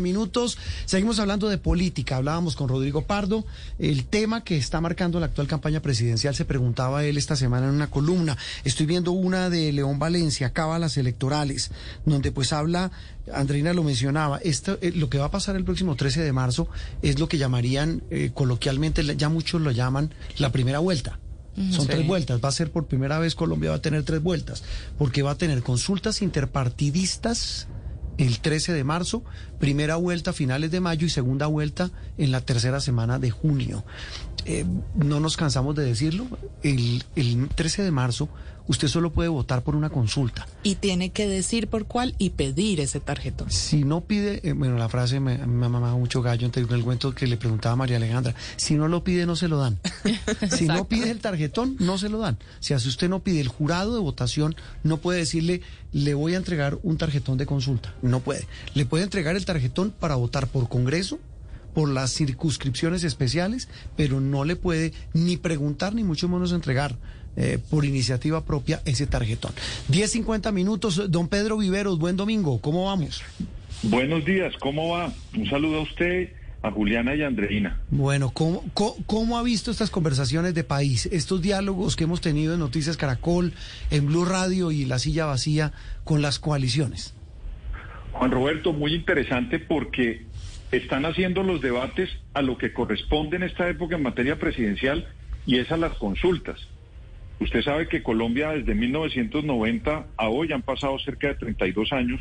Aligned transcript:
minutos. 0.00 0.56
Seguimos 0.86 1.18
hablando 1.18 1.50
de 1.50 1.58
política. 1.58 2.16
Hablábamos 2.16 2.56
con 2.56 2.66
Rodrigo 2.66 3.02
Pardo. 3.02 3.44
El 3.78 4.06
tema 4.06 4.42
que 4.42 4.56
está 4.56 4.80
marcando 4.80 5.20
la 5.20 5.26
actual 5.26 5.46
campaña 5.46 5.82
presidencial 5.82 6.34
se 6.34 6.46
preguntaba 6.46 7.04
él 7.04 7.18
esta 7.18 7.36
semana 7.36 7.68
en 7.68 7.74
una 7.74 7.90
columna. 7.90 8.38
Estoy 8.64 8.86
viendo 8.86 9.12
una 9.12 9.50
de 9.50 9.70
León 9.70 9.98
Valencia, 9.98 10.54
Cábalas 10.54 10.96
Electorales, 10.96 11.72
donde 12.06 12.32
pues 12.32 12.54
habla, 12.54 12.90
Andreina 13.34 13.74
lo 13.74 13.82
mencionaba, 13.82 14.38
esto, 14.38 14.78
eh, 14.80 14.92
lo 14.92 15.10
que 15.10 15.18
va 15.18 15.26
a 15.26 15.30
pasar 15.30 15.56
el 15.56 15.64
próximo 15.64 15.94
13 15.94 16.22
de 16.22 16.32
marzo 16.32 16.68
es 17.02 17.20
lo 17.20 17.28
que 17.28 17.36
llamarían 17.36 18.02
eh, 18.08 18.30
coloquialmente, 18.32 19.04
ya 19.16 19.28
muchos 19.28 19.60
lo 19.60 19.72
llaman 19.72 20.14
la 20.38 20.50
primera 20.52 20.78
vuelta. 20.78 21.18
Son 21.70 21.86
tres 21.86 22.06
vueltas. 22.06 22.40
Va 22.42 22.48
a 22.48 22.52
ser 22.52 22.70
por 22.70 22.86
primera 22.86 23.18
vez 23.18 23.34
Colombia 23.34 23.68
va 23.68 23.76
a 23.76 23.82
tener 23.82 24.04
tres 24.04 24.22
vueltas, 24.22 24.62
porque 24.96 25.20
va 25.20 25.32
a 25.32 25.36
tener 25.36 25.62
consultas 25.62 26.22
interpartidistas 26.22 27.68
el 28.18 28.40
13 28.40 28.72
de 28.72 28.84
marzo, 28.84 29.24
primera 29.58 29.96
vuelta 29.96 30.32
finales 30.32 30.70
de 30.70 30.80
mayo 30.80 31.06
y 31.06 31.10
segunda 31.10 31.46
vuelta 31.46 31.90
en 32.18 32.30
la 32.32 32.40
tercera 32.40 32.80
semana 32.80 33.18
de 33.18 33.30
junio. 33.30 33.84
Eh, 34.44 34.64
no 34.96 35.20
nos 35.20 35.36
cansamos 35.36 35.76
de 35.76 35.84
decirlo, 35.84 36.26
el, 36.62 37.04
el 37.16 37.48
13 37.48 37.82
de 37.82 37.90
marzo 37.90 38.28
usted 38.66 38.88
solo 38.88 39.10
puede 39.10 39.28
votar 39.28 39.62
por 39.62 39.76
una 39.76 39.90
consulta. 39.90 40.46
Y 40.62 40.76
tiene 40.76 41.10
que 41.10 41.26
decir 41.26 41.68
por 41.68 41.86
cuál 41.86 42.14
y 42.18 42.30
pedir 42.30 42.80
ese 42.80 43.00
tarjetón. 43.00 43.50
Si 43.50 43.84
no 43.84 44.02
pide, 44.02 44.40
eh, 44.48 44.52
bueno, 44.52 44.76
la 44.76 44.88
frase 44.88 45.20
me, 45.20 45.38
me 45.38 45.66
ha 45.66 45.68
mamado 45.68 45.98
mucho 45.98 46.22
gallo 46.22 46.46
en 46.46 46.52
el 46.74 46.84
cuento 46.84 47.14
que 47.14 47.26
le 47.26 47.36
preguntaba 47.36 47.74
a 47.74 47.76
María 47.76 47.96
Alejandra, 47.96 48.34
si 48.56 48.74
no 48.74 48.88
lo 48.88 49.04
pide 49.04 49.26
no 49.26 49.36
se 49.36 49.48
lo 49.48 49.58
dan. 49.58 49.78
si 50.56 50.66
no 50.66 50.86
pide 50.86 51.10
el 51.10 51.20
tarjetón, 51.20 51.76
no 51.78 51.98
se 51.98 52.08
lo 52.08 52.18
dan. 52.18 52.38
Si 52.60 52.74
hace 52.74 52.88
usted 52.88 53.08
no 53.08 53.20
pide 53.20 53.40
el 53.40 53.48
jurado 53.48 53.94
de 53.94 54.00
votación, 54.00 54.56
no 54.82 54.98
puede 54.98 55.20
decirle, 55.20 55.62
le 55.92 56.14
voy 56.14 56.34
a 56.34 56.38
entregar 56.38 56.78
un 56.82 56.96
tarjetón 56.96 57.38
de 57.38 57.46
consulta. 57.46 57.94
No 58.02 58.20
puede. 58.20 58.46
Le 58.74 58.86
puede 58.86 59.04
entregar 59.04 59.36
el 59.36 59.44
tarjetón 59.44 59.90
para 59.90 60.16
votar 60.16 60.46
por 60.48 60.68
Congreso, 60.68 61.18
por 61.74 61.88
las 61.88 62.12
circunscripciones 62.12 63.04
especiales, 63.04 63.68
pero 63.96 64.20
no 64.20 64.44
le 64.44 64.56
puede 64.56 64.92
ni 65.14 65.36
preguntar 65.36 65.94
ni 65.94 66.04
mucho 66.04 66.28
menos 66.28 66.52
entregar 66.52 66.96
eh, 67.36 67.58
por 67.70 67.84
iniciativa 67.84 68.44
propia 68.44 68.82
ese 68.84 69.06
tarjetón. 69.06 69.52
10.50 69.90 70.52
minutos, 70.52 71.10
don 71.10 71.28
Pedro 71.28 71.58
Viveros, 71.58 71.98
buen 71.98 72.16
domingo, 72.16 72.60
¿cómo 72.60 72.86
vamos? 72.86 73.22
Buenos 73.82 74.24
días, 74.24 74.54
¿cómo 74.58 74.90
va? 74.90 75.12
Un 75.36 75.48
saludo 75.48 75.78
a 75.78 75.82
usted, 75.82 76.30
a 76.62 76.70
Juliana 76.70 77.14
y 77.16 77.22
a 77.22 77.26
Andreina. 77.26 77.80
Bueno, 77.90 78.30
¿cómo, 78.32 78.64
cómo, 79.06 79.38
ha 79.38 79.42
visto 79.42 79.70
estas 79.70 79.90
conversaciones 79.90 80.54
de 80.54 80.62
país, 80.62 81.06
estos 81.06 81.42
diálogos 81.42 81.96
que 81.96 82.04
hemos 82.04 82.20
tenido 82.20 82.54
en 82.54 82.60
Noticias 82.60 82.96
Caracol, 82.96 83.52
en 83.90 84.06
Blue 84.06 84.24
Radio 84.24 84.70
y 84.70 84.84
La 84.84 84.98
Silla 84.98 85.26
Vacía 85.26 85.72
con 86.04 86.22
las 86.22 86.38
coaliciones? 86.38 87.14
Juan 88.12 88.30
Roberto, 88.30 88.72
muy 88.72 88.94
interesante 88.94 89.58
porque 89.58 90.26
están 90.70 91.04
haciendo 91.04 91.42
los 91.42 91.60
debates 91.60 92.10
a 92.34 92.42
lo 92.42 92.56
que 92.56 92.72
corresponde 92.72 93.36
en 93.36 93.42
esta 93.42 93.68
época 93.68 93.96
en 93.96 94.02
materia 94.02 94.38
presidencial 94.38 95.08
y 95.44 95.58
es 95.58 95.72
a 95.72 95.76
las 95.76 95.96
consultas. 95.98 96.60
Usted 97.40 97.62
sabe 97.62 97.88
que 97.88 98.02
Colombia 98.02 98.52
desde 98.52 98.74
1990 98.74 100.06
a 100.16 100.28
hoy 100.28 100.52
han 100.52 100.62
pasado 100.62 100.98
cerca 101.00 101.28
de 101.28 101.34
32 101.34 101.92
años, 101.92 102.20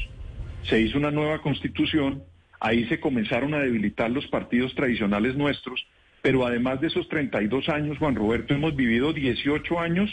se 0.64 0.80
hizo 0.80 0.98
una 0.98 1.12
nueva 1.12 1.42
constitución, 1.42 2.24
ahí 2.60 2.86
se 2.88 3.00
comenzaron 3.00 3.54
a 3.54 3.60
debilitar 3.60 4.10
los 4.12 4.28
partidos 4.28 4.74
tradicionales 4.76 5.36
nuestros, 5.36 5.86
pero 6.22 6.46
además 6.46 6.82
de 6.82 6.88
esos 6.88 7.08
32 7.10 7.70
años, 7.70 7.98
Juan 7.98 8.16
Roberto, 8.16 8.54
hemos 8.54 8.76
vivido 8.76 9.14
18 9.14 9.80
años 9.80 10.10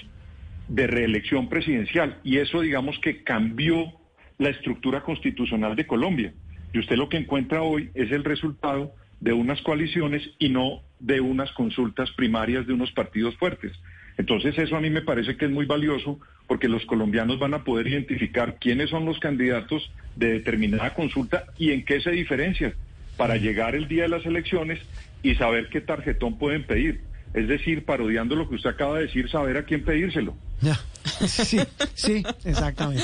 de 0.69 0.87
reelección 0.87 1.49
presidencial 1.49 2.19
y 2.23 2.39
eso 2.39 2.61
digamos 2.61 2.99
que 2.99 3.23
cambió 3.23 3.93
la 4.39 4.51
estructura 4.51 5.03
constitucional 5.03 5.77
de 5.77 5.87
Colombia. 5.87 6.33
Y 6.73 6.79
usted 6.79 6.97
lo 6.97 7.09
que 7.09 7.17
encuentra 7.17 7.63
hoy 7.63 7.91
es 7.95 8.13
el 8.13 8.25
resultado 8.25 8.95
de 9.21 9.33
unas 9.33 9.61
coaliciones 9.63 10.23
y 10.39 10.49
no 10.49 10.83
de 11.01 11.21
unas 11.21 11.51
consultas 11.53 12.11
primarias 12.13 12.67
de 12.67 12.73
unos 12.73 12.93
partidos 12.93 13.37
fuertes. 13.37 13.73
Entonces 14.19 14.58
eso 14.58 14.77
a 14.77 14.80
mí 14.80 14.91
me 14.91 15.02
parece 15.02 15.36
que 15.36 15.47
es 15.47 15.50
muy 15.50 15.64
valioso 15.64 16.18
porque 16.46 16.68
los 16.68 16.84
colombianos 16.86 17.39
van 17.39 17.55
a 17.55 17.64
poder 17.64 17.86
identificar 17.86 18.56
quiénes 18.61 18.90
son 18.90 19.05
los 19.05 19.18
candidatos 19.20 19.90
de 20.17 20.33
determinada 20.33 20.92
consulta 20.92 21.45
y 21.56 21.70
en 21.70 21.84
qué 21.84 22.01
se 22.01 22.11
diferencian 22.11 22.74
para 23.17 23.36
llegar 23.36 23.74
el 23.74 23.89
día 23.89 24.02
de 24.02 24.08
las 24.08 24.27
elecciones 24.27 24.80
y 25.23 25.36
saber 25.36 25.68
qué 25.68 25.80
tarjetón 25.80 26.36
pueden 26.36 26.64
pedir. 26.64 27.01
Es 27.34 27.46
decir, 27.46 27.84
parodiando 27.84 28.34
lo 28.34 28.48
que 28.48 28.57
usted 28.57 28.70
acaba 28.70 28.96
de 28.96 29.07
decir, 29.07 29.30
saber 29.30 29.57
a 29.58 29.64
quién 29.64 29.84
pedírselo. 29.84 30.36
Ya. 30.61 30.78
Sí, 31.27 31.58
sí, 31.95 32.23
exactamente. 32.45 33.02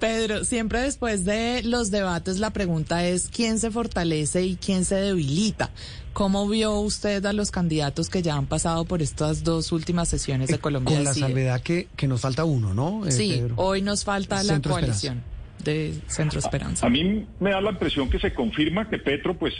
Pedro, 0.00 0.44
siempre 0.44 0.80
después 0.80 1.24
de 1.24 1.62
los 1.62 1.90
debates 1.90 2.38
la 2.38 2.50
pregunta 2.50 3.06
es 3.06 3.28
quién 3.28 3.58
se 3.58 3.70
fortalece 3.70 4.42
y 4.42 4.56
quién 4.56 4.84
se 4.84 4.96
debilita. 4.96 5.70
¿Cómo 6.12 6.48
vio 6.48 6.78
usted 6.80 7.24
a 7.24 7.32
los 7.32 7.50
candidatos 7.50 8.10
que 8.10 8.22
ya 8.22 8.36
han 8.36 8.46
pasado 8.46 8.84
por 8.84 9.02
estas 9.02 9.44
dos 9.44 9.72
últimas 9.72 10.08
sesiones 10.08 10.48
de 10.48 10.58
Colombia? 10.58 10.96
Con 10.96 11.04
la 11.04 11.14
salvedad 11.14 11.60
que, 11.62 11.88
que 11.96 12.06
nos 12.06 12.20
falta 12.20 12.44
uno, 12.44 12.74
¿no? 12.74 13.06
Eh, 13.06 13.12
sí, 13.12 13.42
hoy 13.56 13.82
nos 13.82 14.04
falta 14.04 14.42
la 14.42 14.60
coalición 14.60 15.22
de 15.64 15.94
Centro 16.08 16.38
Esperanza. 16.38 16.84
A, 16.84 16.88
a, 16.88 16.90
mí 16.90 17.26
me 17.40 17.50
da 17.50 17.60
la 17.60 17.70
impresión 17.70 18.10
que 18.10 18.18
se 18.18 18.34
confirma 18.34 18.88
que 18.88 18.98
Petro, 18.98 19.38
pues, 19.38 19.54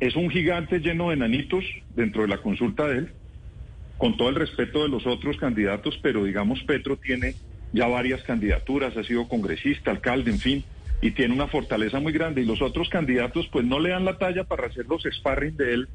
es 0.00 0.16
un 0.16 0.28
gigante 0.28 0.80
lleno 0.80 1.08
de 1.08 1.14
enanitos 1.14 1.64
dentro 1.94 2.22
de 2.22 2.28
la 2.28 2.42
consulta 2.42 2.86
de 2.86 2.98
él 2.98 3.12
con 3.98 4.16
todo 4.16 4.28
el 4.28 4.34
respeto 4.34 4.82
de 4.82 4.88
los 4.88 5.06
otros 5.06 5.36
candidatos, 5.38 5.98
pero 6.02 6.24
digamos 6.24 6.62
Petro 6.64 6.96
tiene 6.96 7.34
ya 7.72 7.86
varias 7.86 8.22
candidaturas, 8.22 8.96
ha 8.96 9.04
sido 9.04 9.28
congresista, 9.28 9.90
alcalde, 9.90 10.30
en 10.30 10.38
fin, 10.38 10.64
y 11.00 11.10
tiene 11.12 11.34
una 11.34 11.48
fortaleza 11.48 12.00
muy 12.00 12.12
grande. 12.12 12.42
Y 12.42 12.46
los 12.46 12.62
otros 12.62 12.88
candidatos 12.88 13.48
pues 13.52 13.64
no 13.64 13.78
le 13.78 13.90
dan 13.90 14.04
la 14.04 14.18
talla 14.18 14.44
para 14.44 14.66
hacer 14.66 14.86
los 14.86 15.02
sparring 15.02 15.56
de 15.56 15.74
él 15.74 15.88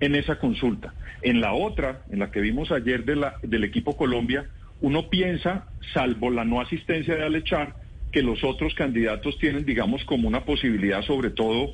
en 0.00 0.14
esa 0.14 0.38
consulta. 0.38 0.94
En 1.22 1.40
la 1.40 1.52
otra, 1.52 2.02
en 2.10 2.18
la 2.18 2.30
que 2.30 2.40
vimos 2.40 2.70
ayer 2.70 3.04
de 3.04 3.16
la, 3.16 3.36
del 3.42 3.64
equipo 3.64 3.96
Colombia, 3.96 4.48
uno 4.80 5.08
piensa, 5.08 5.66
salvo 5.92 6.30
la 6.30 6.44
no 6.44 6.60
asistencia 6.60 7.14
de 7.14 7.24
Alechar, 7.24 7.74
que 8.12 8.22
los 8.22 8.44
otros 8.44 8.74
candidatos 8.74 9.38
tienen, 9.38 9.64
digamos, 9.64 10.04
como 10.04 10.28
una 10.28 10.44
posibilidad, 10.44 11.02
sobre 11.02 11.30
todo 11.30 11.72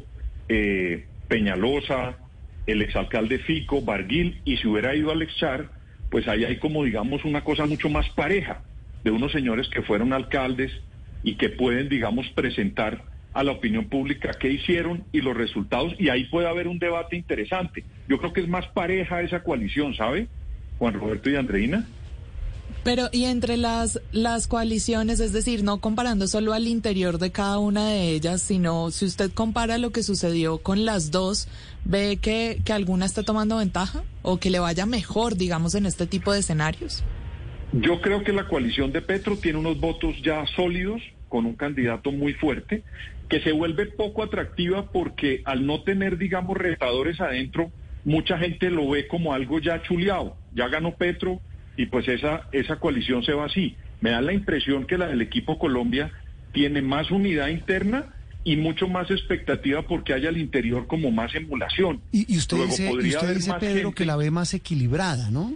eh, 0.48 1.06
Peñalosa, 1.28 2.16
el 2.66 2.82
exalcalde 2.82 3.38
Fico, 3.38 3.82
Barguil, 3.82 4.40
y 4.44 4.56
si 4.56 4.68
hubiera 4.68 4.94
ido 4.94 5.10
Alex 5.10 5.36
Char, 5.36 5.70
pues 6.10 6.26
ahí 6.28 6.44
hay 6.44 6.56
como 6.56 6.84
digamos 6.84 7.24
una 7.24 7.42
cosa 7.42 7.66
mucho 7.66 7.88
más 7.88 8.08
pareja 8.10 8.62
de 9.04 9.10
unos 9.10 9.32
señores 9.32 9.68
que 9.68 9.82
fueron 9.82 10.12
alcaldes 10.12 10.72
y 11.22 11.36
que 11.36 11.48
pueden 11.48 11.88
digamos 11.88 12.28
presentar 12.30 13.04
a 13.32 13.44
la 13.44 13.52
opinión 13.52 13.86
pública 13.88 14.32
qué 14.38 14.50
hicieron 14.50 15.04
y 15.12 15.20
los 15.20 15.36
resultados 15.36 15.94
y 15.98 16.08
ahí 16.08 16.24
puede 16.24 16.48
haber 16.48 16.68
un 16.68 16.78
debate 16.78 17.16
interesante. 17.16 17.84
Yo 18.08 18.18
creo 18.18 18.32
que 18.32 18.40
es 18.40 18.48
más 18.48 18.66
pareja 18.68 19.22
esa 19.22 19.42
coalición, 19.42 19.94
¿sabe? 19.94 20.28
Juan 20.78 20.94
Roberto 20.94 21.30
y 21.30 21.36
Andreina. 21.36 21.86
Pero 22.82 23.08
y 23.12 23.24
entre 23.24 23.56
las 23.56 24.00
las 24.10 24.46
coaliciones, 24.46 25.20
es 25.20 25.32
decir, 25.32 25.62
no 25.62 25.80
comparando 25.80 26.26
solo 26.26 26.54
al 26.54 26.66
interior 26.66 27.18
de 27.18 27.30
cada 27.30 27.58
una 27.58 27.88
de 27.88 28.10
ellas, 28.10 28.40
sino 28.40 28.90
si 28.90 29.04
usted 29.04 29.30
compara 29.32 29.76
lo 29.76 29.90
que 29.90 30.02
sucedió 30.02 30.58
con 30.58 30.84
las 30.84 31.10
dos, 31.10 31.48
ve 31.84 32.18
que, 32.20 32.62
que 32.64 32.72
alguna 32.72 33.06
está 33.06 33.22
tomando 33.22 33.58
ventaja 33.58 34.02
o 34.22 34.38
que 34.38 34.50
le 34.50 34.60
vaya 34.60 34.86
mejor, 34.86 35.36
digamos, 35.36 35.74
en 35.74 35.84
este 35.84 36.06
tipo 36.06 36.32
de 36.32 36.40
escenarios. 36.40 37.04
Yo 37.72 38.00
creo 38.00 38.24
que 38.24 38.32
la 38.32 38.48
coalición 38.48 38.92
de 38.92 39.00
Petro 39.00 39.36
tiene 39.36 39.58
unos 39.58 39.78
votos 39.78 40.20
ya 40.22 40.44
sólidos 40.56 41.00
con 41.28 41.46
un 41.46 41.54
candidato 41.54 42.10
muy 42.10 42.34
fuerte 42.34 42.82
que 43.28 43.40
se 43.40 43.52
vuelve 43.52 43.86
poco 43.86 44.24
atractiva 44.24 44.90
porque 44.90 45.42
al 45.44 45.64
no 45.64 45.82
tener, 45.82 46.18
digamos, 46.18 46.56
retadores 46.56 47.20
adentro, 47.20 47.70
mucha 48.04 48.36
gente 48.38 48.70
lo 48.70 48.90
ve 48.90 49.06
como 49.06 49.32
algo 49.32 49.60
ya 49.60 49.80
chuleado. 49.82 50.36
Ya 50.52 50.66
ganó 50.66 50.96
Petro, 50.96 51.40
y 51.76 51.86
pues 51.86 52.08
esa, 52.08 52.48
esa 52.50 52.76
coalición 52.76 53.22
se 53.22 53.32
va 53.32 53.46
así. 53.46 53.76
Me 54.00 54.10
da 54.10 54.20
la 54.20 54.32
impresión 54.32 54.84
que 54.84 54.98
la 54.98 55.06
del 55.06 55.22
equipo 55.22 55.58
Colombia 55.58 56.10
tiene 56.52 56.82
más 56.82 57.12
unidad 57.12 57.48
interna 57.48 58.06
y 58.42 58.56
mucho 58.56 58.88
más 58.88 59.10
expectativa 59.10 59.82
porque 59.82 60.12
hay 60.12 60.26
al 60.26 60.38
interior 60.38 60.86
como 60.86 61.10
más 61.12 61.34
emulación. 61.34 62.00
Y, 62.10 62.36
usted 62.36 62.58
dice, 63.34 63.54
Pedro, 63.60 63.92
que 63.92 64.04
la 64.04 64.16
ve 64.16 64.30
más 64.30 64.54
equilibrada, 64.54 65.30
¿no? 65.30 65.54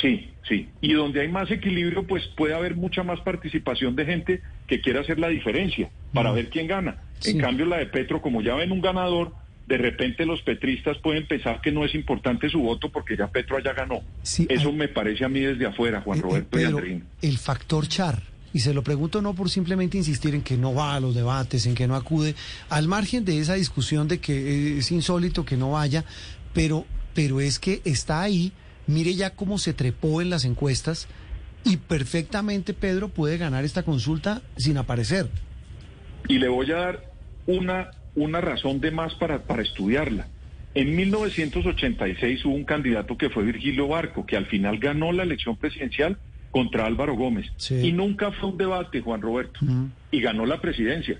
Sí, 0.00 0.30
sí. 0.46 0.68
Y 0.80 0.92
donde 0.92 1.22
hay 1.22 1.28
más 1.28 1.50
equilibrio, 1.50 2.06
pues 2.06 2.26
puede 2.36 2.54
haber 2.54 2.76
mucha 2.76 3.02
más 3.02 3.20
participación 3.20 3.96
de 3.96 4.04
gente 4.04 4.42
que 4.66 4.80
quiera 4.80 5.00
hacer 5.00 5.18
la 5.18 5.28
diferencia 5.28 5.90
para 6.12 6.32
ver 6.32 6.50
quién 6.50 6.66
gana. 6.66 7.02
En 7.24 7.38
cambio, 7.38 7.66
la 7.66 7.78
de 7.78 7.86
Petro, 7.86 8.20
como 8.20 8.42
ya 8.42 8.54
ven 8.54 8.72
un 8.72 8.82
ganador, 8.82 9.32
de 9.66 9.78
repente 9.78 10.26
los 10.26 10.42
petristas 10.42 10.98
pueden 10.98 11.26
pensar 11.26 11.60
que 11.60 11.72
no 11.72 11.84
es 11.84 11.94
importante 11.94 12.48
su 12.48 12.60
voto 12.60 12.90
porque 12.90 13.16
ya 13.16 13.26
Petro 13.28 13.58
ya 13.58 13.72
ganó. 13.72 14.00
Eso 14.22 14.72
me 14.72 14.88
parece 14.88 15.24
a 15.24 15.28
mí 15.28 15.40
desde 15.40 15.66
afuera, 15.66 16.00
Juan 16.02 16.18
eh, 16.18 16.20
eh, 16.20 16.22
Roberto 16.22 16.60
y 16.60 16.64
Andrín. 16.64 17.04
El 17.22 17.38
factor 17.38 17.88
Char, 17.88 18.22
y 18.52 18.60
se 18.60 18.74
lo 18.74 18.82
pregunto 18.82 19.22
no 19.22 19.34
por 19.34 19.50
simplemente 19.50 19.96
insistir 19.96 20.34
en 20.34 20.42
que 20.42 20.56
no 20.56 20.74
va 20.74 20.94
a 20.94 21.00
los 21.00 21.14
debates, 21.14 21.66
en 21.66 21.74
que 21.74 21.88
no 21.88 21.96
acude, 21.96 22.34
al 22.68 22.86
margen 22.86 23.24
de 23.24 23.40
esa 23.40 23.54
discusión 23.54 24.08
de 24.08 24.18
que 24.18 24.78
es 24.78 24.92
insólito 24.92 25.44
que 25.44 25.56
no 25.56 25.72
vaya, 25.72 26.04
pero, 26.52 26.86
pero 27.14 27.40
es 27.40 27.58
que 27.58 27.80
está 27.84 28.22
ahí, 28.22 28.52
mire 28.86 29.14
ya 29.14 29.30
cómo 29.30 29.58
se 29.58 29.72
trepó 29.72 30.20
en 30.20 30.30
las 30.30 30.44
encuestas 30.44 31.08
y 31.64 31.78
perfectamente 31.78 32.74
Pedro 32.74 33.08
puede 33.08 33.38
ganar 33.38 33.64
esta 33.64 33.82
consulta 33.82 34.42
sin 34.56 34.76
aparecer. 34.78 35.28
Y 36.28 36.38
le 36.38 36.48
voy 36.48 36.70
a 36.72 36.76
dar 36.76 37.10
una 37.46 37.90
una 38.16 38.40
razón 38.40 38.80
de 38.80 38.90
más 38.90 39.14
para, 39.14 39.42
para 39.42 39.62
estudiarla. 39.62 40.26
En 40.74 40.96
1986 40.96 42.44
hubo 42.44 42.54
un 42.54 42.64
candidato 42.64 43.16
que 43.16 43.30
fue 43.30 43.44
Virgilio 43.44 43.88
Barco, 43.88 44.26
que 44.26 44.36
al 44.36 44.46
final 44.46 44.78
ganó 44.78 45.12
la 45.12 45.22
elección 45.22 45.56
presidencial 45.56 46.18
contra 46.50 46.86
Álvaro 46.86 47.14
Gómez. 47.14 47.46
Y 47.70 47.92
nunca 47.92 48.32
fue 48.32 48.50
un 48.50 48.58
debate, 48.58 49.00
Juan 49.00 49.22
Roberto. 49.22 49.60
Y 50.10 50.20
ganó 50.20 50.44
la 50.44 50.60
presidencia. 50.60 51.18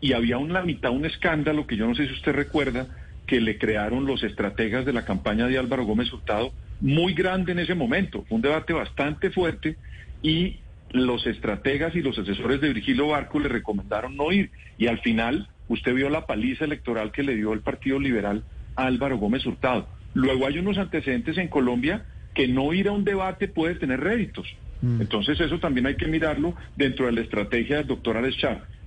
Y 0.00 0.12
había 0.12 0.36
en 0.36 0.52
la 0.52 0.62
mitad 0.62 0.90
un 0.90 1.04
escándalo 1.04 1.66
que 1.66 1.76
yo 1.76 1.86
no 1.86 1.94
sé 1.94 2.06
si 2.06 2.14
usted 2.14 2.32
recuerda, 2.32 2.86
que 3.26 3.40
le 3.40 3.58
crearon 3.58 4.06
los 4.06 4.22
estrategas 4.22 4.84
de 4.84 4.92
la 4.92 5.04
campaña 5.04 5.46
de 5.46 5.58
Álvaro 5.58 5.84
Gómez 5.84 6.12
Hurtado, 6.12 6.52
muy 6.80 7.14
grande 7.14 7.52
en 7.52 7.58
ese 7.58 7.74
momento. 7.74 8.24
Fue 8.28 8.36
un 8.36 8.42
debate 8.42 8.72
bastante 8.72 9.30
fuerte 9.30 9.76
y 10.22 10.56
los 10.90 11.26
estrategas 11.26 11.94
y 11.94 12.02
los 12.02 12.18
asesores 12.18 12.60
de 12.60 12.72
Virgilio 12.72 13.08
Barco 13.08 13.38
le 13.38 13.48
recomendaron 13.48 14.16
no 14.16 14.32
ir. 14.32 14.50
Y 14.78 14.86
al 14.86 15.00
final, 15.00 15.48
usted 15.68 15.94
vio 15.94 16.08
la 16.08 16.26
paliza 16.26 16.64
electoral 16.64 17.12
que 17.12 17.22
le 17.22 17.34
dio 17.34 17.52
el 17.52 17.60
Partido 17.60 17.98
Liberal 17.98 18.44
a 18.76 18.86
Álvaro 18.86 19.18
Gómez 19.18 19.46
Hurtado. 19.46 19.88
Luego 20.14 20.46
hay 20.46 20.58
unos 20.58 20.78
antecedentes 20.78 21.36
en 21.38 21.48
Colombia 21.48 22.06
que 22.34 22.48
no 22.48 22.72
ir 22.72 22.88
a 22.88 22.92
un 22.92 23.04
debate 23.04 23.48
puede 23.48 23.74
tener 23.74 24.00
réditos. 24.00 24.46
Mm. 24.82 25.00
Entonces 25.00 25.40
eso 25.40 25.58
también 25.58 25.86
hay 25.86 25.96
que 25.96 26.06
mirarlo 26.06 26.54
dentro 26.76 27.06
de 27.06 27.12
la 27.12 27.22
estrategia 27.22 27.78
del 27.78 27.86
doctor 27.86 28.16
Alex 28.16 28.36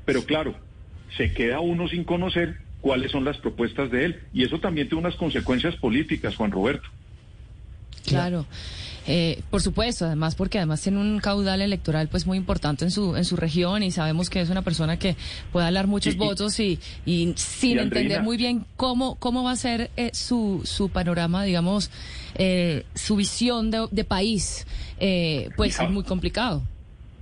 Pero 0.06 0.24
claro, 0.24 0.56
se 1.18 1.34
queda 1.34 1.60
uno 1.60 1.88
sin 1.88 2.04
conocer 2.04 2.58
cuáles 2.82 3.12
son 3.12 3.26
las 3.26 3.38
propuestas 3.38 3.92
de 3.92 4.06
él. 4.06 4.20
Y 4.34 4.44
eso 4.44 4.60
también 4.60 4.88
tiene 4.88 5.02
unas 5.02 5.16
consecuencias 5.16 5.76
políticas, 5.76 6.36
Juan 6.36 6.52
Roberto. 6.52 6.90
Claro. 8.06 8.46
Eh, 9.12 9.42
por 9.50 9.62
supuesto, 9.62 10.06
además 10.06 10.36
porque 10.36 10.60
además 10.60 10.82
tiene 10.82 11.00
un 11.00 11.20
caudal 11.20 11.62
electoral 11.62 12.10
pues 12.10 12.28
muy 12.28 12.38
importante 12.38 12.86
en 12.86 12.92
su 12.92 13.16
en 13.16 13.26
su 13.26 13.38
región 13.38 13.82
y 13.82 13.90
sabemos 13.90 14.30
que 14.30 14.40
es 14.40 14.52
una 14.52 14.62
persona 14.62 15.00
que 15.00 15.16
puede 15.52 15.66
hablar 15.66 15.88
muchos 15.88 16.16
votos 16.16 16.60
y, 16.60 16.80
y 17.08 17.34
sin 17.36 17.80
entender 17.80 18.22
muy 18.22 18.38
bien 18.38 18.66
cómo 18.76 19.16
cómo 19.16 19.44
va 19.44 19.52
a 19.52 19.56
ser 19.56 19.90
eh, 19.98 20.12
su 20.14 20.62
su 20.64 20.90
panorama, 20.90 21.44
digamos, 21.44 21.90
eh, 22.36 22.86
su 22.94 23.16
visión 23.16 23.72
de, 23.72 24.04
país, 24.04 24.68
pues 25.56 25.80
es 25.80 25.90
muy 25.90 26.04
complicado. 26.04 26.62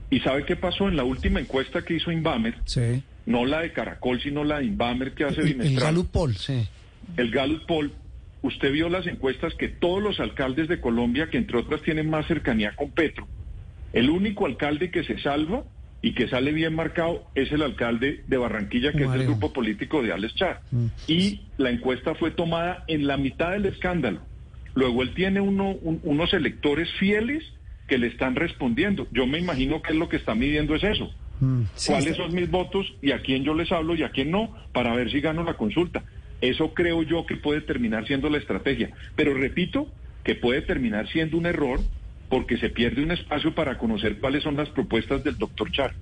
¿Y 0.10 0.20
sabe 0.20 0.46
qué 0.46 0.58
pasó 0.58 0.90
en 0.90 0.98
la 0.98 1.06
última 1.06 1.40
encuesta 1.40 1.84
que 1.84 1.96
hizo 1.96 2.12
Inbamer? 2.12 2.56
Sí. 2.66 3.02
No 3.26 3.46
la 3.46 3.62
de 3.62 3.72
Caracol, 3.72 4.22
sino 4.22 4.44
la 4.44 4.60
de 4.60 4.66
Inbamer 4.66 5.14
que 5.14 5.26
hace 5.26 5.42
bimestral. 5.42 5.74
El 5.74 5.80
Gallup 5.80 6.12
Poll, 6.12 6.36
sí. 6.36 6.68
El 7.16 7.32
Gallup 7.32 7.66
Poll 7.66 7.94
usted 8.42 8.72
vio 8.72 8.90
las 8.90 9.08
encuestas 9.08 9.54
que 9.56 9.68
todos 9.68 10.02
los 10.02 10.20
alcaldes 10.20 10.68
de 10.68 10.80
Colombia, 10.80 11.30
que 11.30 11.38
entre 11.38 11.58
otras 11.58 11.82
tienen 11.82 12.10
más 12.10 12.28
cercanía 12.28 12.76
con 12.76 12.92
Petro, 12.92 13.28
el 13.94 14.10
único 14.10 14.46
alcalde 14.46 14.92
que 14.92 15.04
se 15.04 15.20
salva 15.20 15.64
y 16.02 16.14
que 16.14 16.28
sale 16.28 16.52
bien 16.52 16.76
marcado 16.76 17.26
es 17.34 17.52
el 17.52 17.64
alcalde 17.64 18.24
de 18.28 18.38
Barranquilla, 18.38 18.92
que 18.92 19.04
es 19.04 19.12
el 19.12 19.26
grupo 19.26 19.52
político 19.52 20.04
de 20.04 20.14
Alex 20.14 20.36
Char. 20.36 20.62
Mm. 20.72 20.86
Y 21.08 21.42
la 21.58 21.72
encuesta 21.72 22.14
fue 22.16 22.32
tomada 22.32 22.84
en 22.88 23.08
la 23.08 23.18
mitad 23.18 23.52
del 23.52 23.66
escándalo. 23.66 24.22
Luego 24.76 25.02
él 25.02 25.14
tiene 25.16 25.42
uno, 25.42 25.72
unos 25.72 26.34
electores 26.34 26.88
fieles 27.00 27.44
que 27.88 27.98
le 27.98 28.08
están 28.08 28.36
respondiendo. 28.36 29.08
Yo 29.12 29.26
me 29.26 29.40
imagino 29.40 29.82
que 29.82 29.94
es 29.94 29.98
lo 29.98 30.08
que 30.08 30.18
está 30.18 30.36
midiendo 30.36 30.76
es 30.76 30.84
eso. 30.84 31.12
Mm. 31.40 31.64
¿Cuáles 31.88 32.16
son 32.16 32.34
mis 32.36 32.50
votos 32.50 32.94
y 33.02 33.12
a 33.12 33.22
quién 33.22 33.44
yo 33.44 33.54
les 33.54 33.72
hablo 33.72 33.96
y 33.96 34.04
a 34.04 34.10
quién 34.10 34.30
no? 34.30 34.56
Para 34.74 34.96
ver 34.96 35.12
si 35.12 35.20
gano 35.20 35.44
la 35.44 35.56
consulta. 35.56 36.04
Eso 36.42 36.74
creo 36.74 37.04
yo 37.04 37.26
que 37.26 37.38
puede 37.38 37.62
terminar 37.62 38.06
siendo 38.06 38.30
la 38.30 38.38
estrategia. 38.38 38.92
Pero 39.16 39.34
repito 39.34 39.88
que 40.24 40.36
puede 40.36 40.62
terminar 40.62 41.08
siendo 41.10 41.38
un 41.38 41.46
error 41.46 41.80
porque 42.30 42.58
se 42.58 42.70
pierde 42.70 43.04
un 43.04 43.12
espacio 43.12 43.56
para 43.56 43.78
conocer 43.78 44.20
cuáles 44.20 44.44
son 44.44 44.58
las 44.58 44.70
propuestas 44.70 45.24
del 45.24 45.38
doctor 45.38 45.72
Char. 45.72 45.94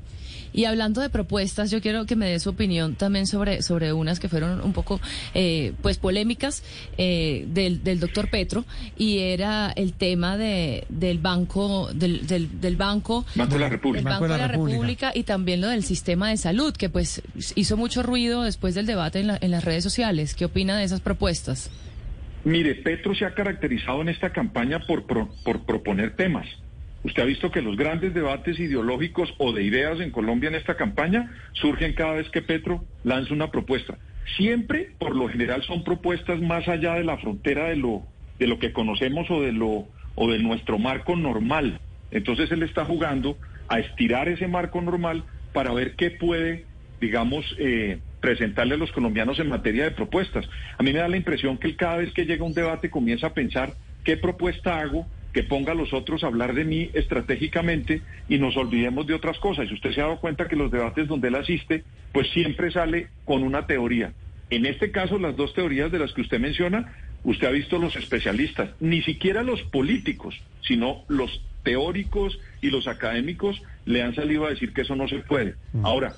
Y 0.56 0.64
hablando 0.64 1.02
de 1.02 1.10
propuestas, 1.10 1.70
yo 1.70 1.82
quiero 1.82 2.06
que 2.06 2.16
me 2.16 2.30
dé 2.30 2.40
su 2.40 2.50
opinión 2.50 2.96
también 2.96 3.28
sobre, 3.28 3.62
sobre 3.62 3.92
unas 3.92 4.22
que 4.22 4.30
fueron 4.30 4.62
un 4.62 4.72
poco 4.72 5.02
eh, 5.34 5.74
pues 5.82 5.98
polémicas 5.98 6.64
eh, 6.98 7.46
del, 7.50 7.84
del 7.84 8.00
doctor 8.00 8.30
Petro 8.30 8.64
y 8.98 9.20
era 9.20 9.74
el 9.76 9.92
tema 9.92 10.38
de, 10.38 10.86
del 10.88 11.20
banco 11.20 11.90
del, 11.94 12.26
del, 12.26 12.62
del 12.62 12.78
banco, 12.78 13.26
banco 13.36 13.56
de 13.56 13.60
la 13.60 13.68
República, 13.68 14.00
el 14.00 14.06
banco 14.06 14.28
de 14.30 14.38
la, 14.38 14.48
República. 14.48 15.12
y 15.14 15.24
también 15.24 15.60
lo 15.60 15.68
del 15.68 15.84
sistema 15.84 16.30
de 16.30 16.38
salud 16.38 16.74
que 16.74 16.90
pues 16.90 17.22
hizo 17.56 17.76
mucho 17.76 18.02
ruido 18.02 18.44
después 18.44 18.76
del 18.76 18.86
debate 18.86 19.20
en, 19.20 19.32
en 19.42 19.52
las 19.52 19.66
redes 19.66 19.84
sociales. 19.84 20.36
¿Qué 20.36 20.46
opina 20.46 20.78
de 20.78 20.86
esas 20.86 21.02
propuestas? 21.02 21.70
Mire, 22.46 22.76
Petro 22.76 23.14
se 23.14 23.26
ha 23.26 23.34
caracterizado 23.34 24.02
en 24.02 24.08
esta 24.08 24.32
campaña 24.32 24.80
por, 24.88 25.06
por 25.06 25.66
proponer 25.66 26.16
temas. 26.16 26.48
Usted 27.06 27.22
ha 27.22 27.26
visto 27.28 27.52
que 27.52 27.62
los 27.62 27.78
grandes 27.78 28.16
debates 28.16 28.60
ideológicos 28.60 29.32
o 29.38 29.54
de 29.54 29.62
ideas 29.62 30.00
en 30.00 30.10
Colombia 30.10 30.50
en 30.50 30.56
esta 30.56 30.76
campaña 30.76 31.32
surgen 31.54 31.94
cada 31.94 32.14
vez 32.14 32.28
que 32.32 32.42
Petro 32.42 32.84
lanza 33.04 33.32
una 33.32 33.52
propuesta. 33.52 34.00
Siempre, 34.38 34.90
por 34.98 35.16
lo 35.16 35.30
general, 35.30 35.62
son 35.62 35.84
propuestas 35.84 36.42
más 36.42 36.68
allá 36.68 36.96
de 36.96 37.04
la 37.04 37.20
frontera 37.20 37.66
de 37.66 37.76
lo, 37.76 38.02
de 38.40 38.48
lo 38.48 38.58
que 38.58 38.74
conocemos 38.74 39.30
o 39.30 39.40
de 39.40 39.52
lo 39.52 39.86
o 40.16 40.32
de 40.32 40.40
nuestro 40.40 40.80
marco 40.80 41.16
normal. 41.16 41.80
Entonces 42.10 42.52
él 42.52 42.64
está 42.64 42.86
jugando 42.86 43.38
a 43.68 43.80
estirar 43.80 44.28
ese 44.28 44.48
marco 44.48 44.82
normal 44.82 45.26
para 45.54 45.74
ver 45.74 45.96
qué 45.96 46.10
puede, 46.10 46.66
digamos, 47.00 47.46
eh, 47.60 48.00
presentarle 48.20 48.74
a 48.74 48.78
los 48.78 48.92
colombianos 48.92 49.38
en 49.38 49.50
materia 49.50 49.84
de 49.84 49.92
propuestas. 49.92 50.50
A 50.80 50.82
mí 50.82 50.92
me 50.92 51.00
da 51.00 51.08
la 51.08 51.18
impresión 51.18 51.60
que 51.60 51.68
él 51.68 51.76
cada 51.76 51.98
vez 51.98 52.12
que 52.14 52.26
llega 52.26 52.44
un 52.44 52.56
debate 52.56 52.90
comienza 52.90 53.28
a 53.28 53.34
pensar 53.36 53.74
qué 54.04 54.18
propuesta 54.18 54.80
hago 54.80 55.06
que 55.36 55.44
ponga 55.44 55.74
a 55.74 55.76
los 55.76 55.92
otros 55.92 56.24
a 56.24 56.28
hablar 56.28 56.54
de 56.54 56.64
mí 56.64 56.90
estratégicamente 56.94 58.02
y 58.30 58.38
nos 58.38 58.56
olvidemos 58.56 59.06
de 59.06 59.16
otras 59.16 59.38
cosas. 59.38 59.70
Y 59.70 59.74
usted 59.74 59.92
se 59.92 60.00
ha 60.00 60.06
dado 60.06 60.22
cuenta 60.22 60.48
que 60.48 60.56
los 60.56 60.72
debates 60.72 61.10
donde 61.10 61.28
él 61.28 61.36
asiste, 61.36 61.84
pues 62.14 62.30
siempre 62.30 62.72
sale 62.72 63.10
con 63.26 63.44
una 63.44 63.68
teoría. 63.68 64.14
En 64.50 64.66
este 64.66 64.92
caso, 64.92 65.20
las 65.20 65.36
dos 65.36 65.54
teorías 65.54 65.92
de 65.92 66.00
las 66.00 66.14
que 66.14 66.22
usted 66.22 66.40
menciona, 66.40 66.96
usted 67.26 67.48
ha 67.48 67.52
visto 67.52 67.78
los 67.80 67.98
especialistas, 67.98 68.70
ni 68.80 69.02
siquiera 69.02 69.44
los 69.44 69.62
políticos, 69.64 70.42
sino 70.62 71.04
los 71.10 71.44
teóricos 71.64 72.40
y 72.62 72.70
los 72.70 72.88
académicos 72.88 73.62
le 73.84 74.04
han 74.04 74.16
salido 74.16 74.46
a 74.46 74.52
decir 74.52 74.72
que 74.72 74.84
eso 74.84 74.96
no 74.96 75.10
se 75.10 75.18
puede. 75.18 75.56
Mm. 75.74 75.86
Ahora, 75.86 76.14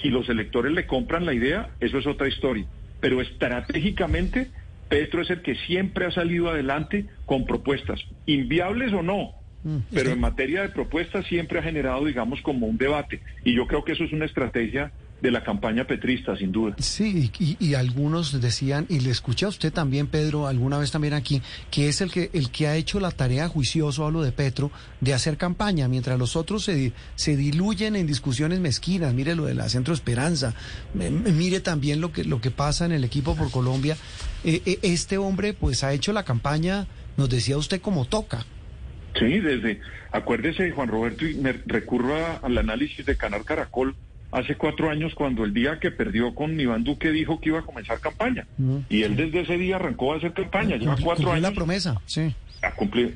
si 0.00 0.10
los 0.10 0.28
electores 0.28 0.70
le 0.70 0.86
compran 0.86 1.26
la 1.26 1.34
idea, 1.34 1.70
eso 1.80 1.98
es 1.98 2.06
otra 2.06 2.28
historia. 2.28 2.66
Pero 3.00 3.20
estratégicamente 3.20 4.52
Petro 4.88 5.22
es 5.22 5.30
el 5.30 5.42
que 5.42 5.54
siempre 5.54 6.06
ha 6.06 6.10
salido 6.10 6.48
adelante 6.48 7.06
con 7.26 7.46
propuestas, 7.46 8.00
inviables 8.26 8.92
o 8.92 9.02
no, 9.02 9.32
mm, 9.64 9.76
pero 9.92 10.10
en 10.10 10.20
materia 10.20 10.62
de 10.62 10.68
propuestas 10.68 11.26
siempre 11.26 11.58
ha 11.58 11.62
generado, 11.62 12.04
digamos, 12.04 12.40
como 12.42 12.66
un 12.66 12.78
debate. 12.78 13.20
Y 13.44 13.54
yo 13.54 13.66
creo 13.66 13.84
que 13.84 13.92
eso 13.92 14.04
es 14.04 14.12
una 14.12 14.26
estrategia 14.26 14.92
de 15.20 15.30
la 15.30 15.42
campaña 15.42 15.86
petrista, 15.86 16.36
sin 16.36 16.52
duda. 16.52 16.74
Sí, 16.78 17.30
y, 17.38 17.74
algunos 17.74 18.40
decían, 18.40 18.86
y 18.90 19.00
le 19.00 19.10
escuché 19.10 19.46
a 19.46 19.48
usted 19.48 19.72
también, 19.72 20.06
Pedro, 20.06 20.46
alguna 20.46 20.78
vez 20.78 20.90
también 20.90 21.14
aquí, 21.14 21.40
que 21.70 21.88
es 21.88 22.02
el 22.02 22.10
que, 22.10 22.30
el 22.34 22.50
que 22.50 22.66
ha 22.66 22.76
hecho 22.76 23.00
la 23.00 23.10
tarea 23.10 23.48
juicioso, 23.48 24.04
hablo 24.04 24.22
de 24.22 24.32
Petro, 24.32 24.70
de 25.00 25.14
hacer 25.14 25.38
campaña, 25.38 25.88
mientras 25.88 26.18
los 26.18 26.36
otros 26.36 26.64
se, 26.64 26.92
se 27.14 27.36
diluyen 27.36 27.96
en 27.96 28.06
discusiones 28.06 28.60
mezquinas. 28.60 29.14
Mire 29.14 29.34
lo 29.34 29.46
de 29.46 29.54
la 29.54 29.68
Centro 29.70 29.94
Esperanza, 29.94 30.54
mire 30.92 31.60
también 31.60 32.02
lo 32.02 32.12
que, 32.12 32.24
lo 32.24 32.42
que 32.42 32.50
pasa 32.50 32.84
en 32.84 32.92
el 32.92 33.04
equipo 33.04 33.34
por 33.34 33.50
Colombia. 33.50 33.96
Eh, 34.44 34.60
eh, 34.66 34.78
este 34.82 35.16
hombre, 35.16 35.54
pues, 35.54 35.84
ha 35.84 35.94
hecho 35.94 36.12
la 36.12 36.24
campaña, 36.24 36.86
nos 37.16 37.30
decía 37.30 37.56
usted, 37.56 37.80
como 37.80 38.04
toca. 38.04 38.44
Sí, 39.18 39.40
desde, 39.40 39.80
acuérdese, 40.12 40.70
Juan 40.72 40.88
Roberto, 40.88 41.26
y 41.26 41.34
me 41.34 41.52
recurro 41.64 42.14
al 42.42 42.58
análisis 42.58 43.06
de 43.06 43.16
Canal 43.16 43.44
Caracol 43.44 43.94
hace 44.34 44.56
cuatro 44.56 44.90
años 44.90 45.14
cuando 45.14 45.44
el 45.44 45.54
día 45.54 45.78
que 45.78 45.92
perdió 45.92 46.34
con 46.34 46.58
Iván 46.58 46.82
Duque 46.82 47.12
dijo 47.12 47.40
que 47.40 47.50
iba 47.50 47.60
a 47.60 47.62
comenzar 47.62 48.00
campaña. 48.00 48.46
Y 48.88 49.02
él 49.02 49.14
desde 49.16 49.42
ese 49.42 49.56
día 49.56 49.76
arrancó 49.76 50.12
a 50.12 50.16
hacer 50.16 50.32
campaña, 50.32 50.76
lleva 50.76 50.96
cuatro 51.00 51.30
años. 51.30 51.42
la 51.42 51.52
promesa, 51.52 52.00
sí. 52.04 52.34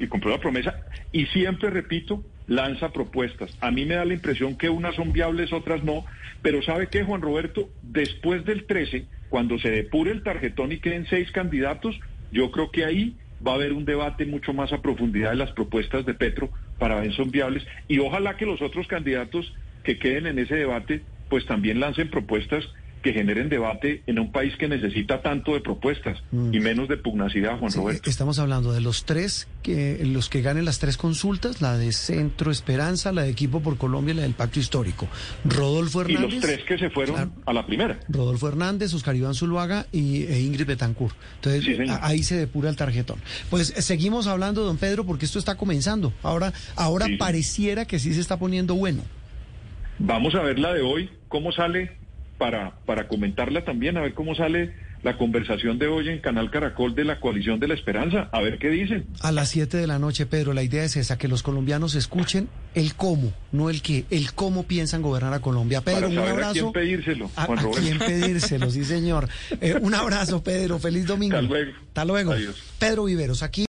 y 0.01 0.07
cumplió 0.07 0.35
la 0.35 0.41
promesa. 0.41 0.77
Y 1.11 1.27
siempre, 1.27 1.71
repito, 1.71 2.23
lanza 2.47 2.93
propuestas. 2.93 3.51
A 3.61 3.73
mí 3.73 3.85
me 3.85 3.97
da 3.97 4.05
la 4.05 4.15
impresión 4.15 4.57
que 4.57 4.69
unas 4.69 4.95
son 4.95 5.13
viables, 5.13 5.53
otras 5.53 5.83
no. 5.83 6.05
Pero 6.41 6.63
¿sabe 6.63 6.87
qué, 6.87 7.03
Juan 7.03 7.21
Roberto? 7.21 7.69
Después 7.83 8.45
del 8.45 8.65
13, 8.67 9.07
cuando 9.29 9.59
se 9.59 9.71
depure 9.71 10.13
el 10.13 10.23
tarjetón 10.23 10.71
y 10.71 10.79
queden 10.79 11.07
seis 11.11 11.33
candidatos, 11.33 11.99
yo 12.31 12.53
creo 12.53 12.71
que 12.71 12.85
ahí 12.85 13.17
va 13.45 13.53
a 13.53 13.55
haber 13.57 13.73
un 13.73 13.85
debate 13.85 14.25
mucho 14.25 14.53
más 14.53 14.73
a 14.73 14.83
profundidad 14.83 15.31
de 15.31 15.37
las 15.37 15.51
propuestas 15.51 16.07
de 16.07 16.15
Petro 16.15 16.51
para 16.79 17.01
ver 17.01 17.11
si 17.11 17.17
son 17.17 17.33
viables. 17.33 17.67
Y 17.89 17.99
ojalá 17.99 18.37
que 18.37 18.47
los 18.47 18.63
otros 18.63 18.87
candidatos 18.87 19.53
que 19.89 19.99
queden 19.99 20.27
en 20.27 20.39
ese 20.39 20.55
debate, 20.55 21.01
pues 21.31 21.47
también 21.47 21.81
lancen 21.81 22.11
propuestas 22.11 22.63
que 23.03 23.15
generen 23.15 23.49
debate 23.49 24.03
en 24.07 24.19
un 24.19 24.33
país 24.33 24.55
que 24.59 24.69
necesita 24.69 25.23
tanto 25.23 25.55
de 25.55 25.61
propuestas 25.61 26.19
mm. 26.31 26.53
y 26.53 26.61
menos 26.61 26.89
de 26.89 26.99
pugnacidad, 26.99 27.59
Juan 27.59 27.73
Roberto. 27.73 28.11
Estamos 28.11 28.39
hablando 28.39 28.73
de 28.73 28.83
los 28.83 29.07
tres, 29.07 29.49
que 29.63 30.05
los 30.05 30.29
que 30.29 30.43
ganen 30.43 30.67
las 30.67 30.79
tres 30.79 30.99
consultas, 30.99 31.63
la 31.63 31.79
de 31.79 31.93
Centro 31.93 32.51
Esperanza, 32.51 33.13
la 33.13 33.23
de 33.23 33.31
Equipo 33.31 33.61
por 33.61 33.79
Colombia 33.79 34.13
y 34.13 34.17
la 34.17 34.23
del 34.25 34.35
Pacto 34.35 34.61
Histórico. 34.61 35.09
Rodolfo 35.47 36.03
Hernández. 36.03 36.29
Y 36.29 36.33
los 36.33 36.41
tres 36.43 36.65
que 36.65 36.77
se 36.77 36.91
fueron 36.91 37.33
a 37.47 37.53
la 37.55 37.65
primera. 37.65 37.99
Rodolfo 38.11 38.47
Hernández, 38.47 38.93
Oscar 38.93 39.17
Iván 39.17 39.35
Zuluaga 39.35 39.87
y 39.91 40.25
e 40.25 40.41
Ingrid 40.41 40.67
Betancourt. 40.67 41.17
Entonces, 41.37 41.89
ahí 42.03 42.23
se 42.23 42.37
depura 42.37 42.69
el 42.69 42.77
tarjetón. 42.77 43.21
Pues 43.49 43.69
seguimos 43.69 44.27
hablando, 44.27 44.65
don 44.65 44.77
Pedro, 44.77 45.07
porque 45.07 45.25
esto 45.25 45.39
está 45.39 45.55
comenzando. 45.55 46.13
Ahora, 46.23 46.53
ahora 46.77 47.07
pareciera 47.19 47.87
que 47.87 47.99
sí 47.99 48.13
se 48.13 48.21
está 48.21 48.39
poniendo 48.39 48.75
bueno. 48.75 49.03
Vamos 49.99 50.35
a 50.35 50.43
ver 50.43 50.59
la 50.59 50.73
de 50.73 50.83
hoy, 50.83 51.11
cómo 51.29 51.53
sale 51.53 51.93
para, 52.39 52.77
para 52.87 53.09
comentarla 53.09 53.65
también, 53.65 53.97
a 53.97 54.01
ver 54.01 54.15
cómo 54.15 54.35
sale 54.35 54.73
la 55.03 55.17
conversación 55.17 55.79
de 55.79 55.87
hoy 55.87 56.09
en 56.09 56.19
Canal 56.21 56.51
Caracol 56.51 56.95
de 56.95 57.05
la 57.05 57.21
Coalición 57.21 57.61
de 57.61 57.69
la 57.69 57.75
Esperanza, 57.75 58.29
a 58.33 58.41
ver 58.41 58.59
qué 58.59 58.69
dicen. 58.69 59.07
A 59.21 59.31
las 59.31 59.51
7 59.51 59.77
de 59.77 59.87
la 59.87 59.99
noche, 59.99 60.27
Pedro, 60.27 60.53
la 60.53 60.63
idea 60.63 60.85
es 60.85 60.97
esa, 60.97 61.17
que 61.19 61.29
los 61.29 61.43
colombianos 61.43 61.95
escuchen 61.95 62.49
el 62.75 62.95
cómo, 62.95 63.33
no 63.53 63.71
el 63.71 63.81
qué, 63.81 64.07
el 64.11 64.33
cómo 64.33 64.65
piensan 64.65 65.03
gobernar 65.03 65.35
a 65.35 65.41
Colombia. 65.41 65.83
Pedro, 65.83 66.09
Para 66.09 66.09
un 66.09 66.19
abrazo. 66.19 66.51
a 66.51 66.53
quién 66.53 66.73
pedírselo, 66.73 67.31
A, 67.37 67.45
Juan 67.45 67.59
a 67.61 67.71
quién 67.81 67.99
pedírselo, 67.99 68.71
sí 68.71 68.85
señor. 68.85 69.29
Eh, 69.61 69.75
un 69.81 69.95
abrazo, 69.95 70.43
Pedro, 70.43 70.79
feliz 70.79 71.07
domingo. 71.07 71.37
Hasta 71.37 71.49
luego. 71.49 71.73
Hasta 71.89 72.05
luego. 72.05 72.33
Adiós. 72.33 72.57
Pedro 72.79 73.05
Viveros, 73.05 73.43
aquí. 73.43 73.67